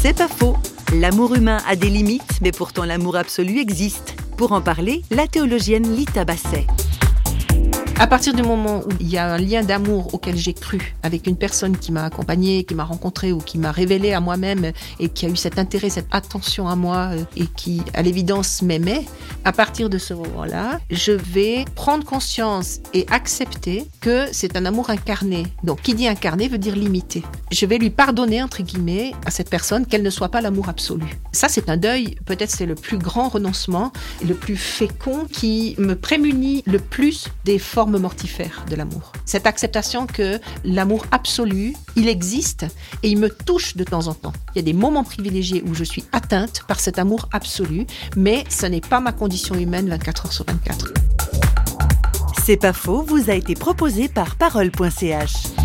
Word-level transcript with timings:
C'est 0.00 0.16
pas 0.16 0.28
faux. 0.28 0.56
L'amour 0.94 1.34
humain 1.34 1.58
a 1.68 1.74
des 1.74 1.90
limites, 1.90 2.38
mais 2.40 2.52
pourtant 2.52 2.84
l'amour 2.84 3.16
absolu 3.16 3.58
existe. 3.58 4.14
Pour 4.36 4.52
en 4.52 4.60
parler, 4.60 5.02
la 5.10 5.26
théologienne 5.26 5.92
Lita 5.96 6.24
Basset. 6.24 6.66
À 8.00 8.06
partir 8.06 8.32
du 8.32 8.44
moment 8.44 8.78
où 8.86 8.92
il 9.00 9.10
y 9.10 9.18
a 9.18 9.26
un 9.26 9.38
lien 9.38 9.64
d'amour 9.64 10.14
auquel 10.14 10.36
j'ai 10.36 10.54
cru 10.54 10.94
avec 11.02 11.26
une 11.26 11.34
personne 11.34 11.76
qui 11.76 11.90
m'a 11.90 12.04
accompagnée, 12.04 12.62
qui 12.62 12.76
m'a 12.76 12.84
rencontrée 12.84 13.32
ou 13.32 13.38
qui 13.38 13.58
m'a 13.58 13.72
révélé 13.72 14.12
à 14.12 14.20
moi-même 14.20 14.70
et 15.00 15.08
qui 15.08 15.26
a 15.26 15.28
eu 15.28 15.34
cet 15.34 15.58
intérêt, 15.58 15.90
cette 15.90 16.06
attention 16.12 16.68
à 16.68 16.76
moi 16.76 17.10
et 17.36 17.46
qui, 17.46 17.82
à 17.94 18.02
l'évidence, 18.02 18.62
m'aimait, 18.62 19.04
à 19.44 19.50
partir 19.50 19.90
de 19.90 19.98
ce 19.98 20.14
moment-là, 20.14 20.78
je 20.92 21.10
vais 21.10 21.64
prendre 21.74 22.04
conscience 22.04 22.78
et 22.94 23.04
accepter 23.10 23.84
que 24.00 24.26
c'est 24.30 24.56
un 24.56 24.64
amour 24.64 24.90
incarné. 24.90 25.48
Donc, 25.64 25.82
qui 25.82 25.94
dit 25.94 26.06
incarné 26.06 26.46
veut 26.46 26.58
dire 26.58 26.76
limité. 26.76 27.24
Je 27.50 27.66
vais 27.66 27.78
lui 27.78 27.90
pardonner, 27.90 28.40
entre 28.44 28.62
guillemets, 28.62 29.12
à 29.26 29.32
cette 29.32 29.50
personne 29.50 29.86
qu'elle 29.86 30.04
ne 30.04 30.10
soit 30.10 30.28
pas 30.28 30.40
l'amour 30.40 30.68
absolu. 30.68 31.18
Ça, 31.32 31.48
c'est 31.48 31.68
un 31.68 31.76
deuil, 31.76 32.16
peut-être 32.26 32.50
c'est 32.50 32.66
le 32.66 32.76
plus 32.76 32.98
grand 32.98 33.28
renoncement, 33.28 33.92
le 34.24 34.34
plus 34.34 34.56
fécond 34.56 35.26
qui 35.30 35.74
me 35.78 35.96
prémunit 35.96 36.62
le 36.64 36.78
plus 36.78 37.26
des 37.44 37.58
formes 37.58 37.87
mortifère 37.96 38.64
de 38.68 38.76
l'amour. 38.76 39.12
Cette 39.24 39.46
acceptation 39.46 40.06
que 40.06 40.38
l'amour 40.64 41.06
absolu, 41.10 41.74
il 41.96 42.08
existe 42.08 42.66
et 43.02 43.08
il 43.08 43.18
me 43.18 43.30
touche 43.30 43.76
de 43.76 43.84
temps 43.84 44.08
en 44.08 44.14
temps. 44.14 44.32
Il 44.54 44.56
y 44.56 44.58
a 44.58 44.62
des 44.62 44.72
moments 44.72 45.04
privilégiés 45.04 45.64
où 45.66 45.74
je 45.74 45.84
suis 45.84 46.04
atteinte 46.12 46.64
par 46.68 46.80
cet 46.80 46.98
amour 46.98 47.28
absolu, 47.32 47.86
mais 48.16 48.44
ce 48.50 48.66
n'est 48.66 48.80
pas 48.80 49.00
ma 49.00 49.12
condition 49.12 49.54
humaine 49.54 49.88
24 49.88 50.26
heures 50.26 50.32
sur 50.32 50.44
24. 50.44 50.92
C'est 52.44 52.56
pas 52.56 52.72
faux, 52.72 53.02
vous 53.02 53.30
a 53.30 53.34
été 53.34 53.54
proposé 53.54 54.08
par 54.08 54.36
parole.ch. 54.36 55.57